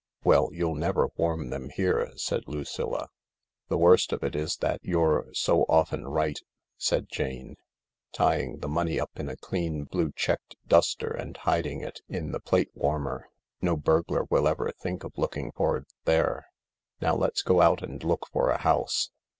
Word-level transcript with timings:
"Well, 0.23 0.49
you'll 0.51 0.73
never 0.73 1.09
warm 1.15 1.51
them 1.51 1.69
here," 1.69 2.11
said 2.15 2.47
Lucilla," 2.47 3.09
The 3.69 3.77
worst 3.77 4.11
of 4.11 4.23
it 4.23 4.35
is 4.35 4.57
that 4.57 4.79
you're 4.81 5.27
so 5.33 5.61
often 5.69 6.07
right," 6.07 6.39
said 6.75 7.07
Jane, 7.07 7.55
tying 8.11 8.61
the 8.61 8.67
money 8.67 8.99
up 8.99 9.11
in 9.19 9.29
a 9.29 9.35
clean 9.35 9.83
blue 9.83 10.11
checked 10.15 10.55
duster 10.67 11.11
and 11.11 11.37
hiding 11.37 11.81
it 11.81 12.01
in 12.09 12.31
the 12.31 12.39
plate 12.39 12.71
warmer, 12.73 13.27
"No 13.61 13.77
burglar 13.77 14.23
will 14.23 14.47
ever 14.47 14.71
think 14.71 15.03
of 15.03 15.19
looking 15.19 15.51
for 15.51 15.77
it 15.77 15.85
there. 16.05 16.47
Now 16.99 17.13
let's 17.15 17.43
go 17.43 17.61
out 17.61 17.83
and 17.83 18.03
look 18.03 18.25
for 18.33 18.49
a 18.49 18.57
house." 18.57 19.11